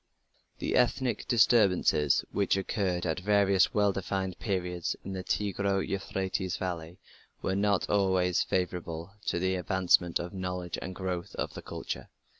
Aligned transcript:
The 0.57 0.75
ethnic 0.75 1.27
disturbances 1.27 2.25
which 2.31 2.57
occurred 2.57 3.05
at 3.05 3.19
various 3.19 3.71
well 3.71 3.93
defined 3.93 4.39
periods 4.39 4.95
in 5.03 5.13
the 5.13 5.23
Tigro 5.23 5.77
Euphrates 5.87 6.57
valley 6.57 6.97
were 7.43 7.55
not 7.55 7.87
always 7.87 8.41
favourable 8.41 9.11
to 9.27 9.37
the 9.37 9.53
advancement 9.53 10.17
of 10.17 10.33
knowledge 10.33 10.79
and 10.81 10.95
the 10.95 10.99
growth 10.99 11.35
of 11.35 11.53
culture. 11.63 12.09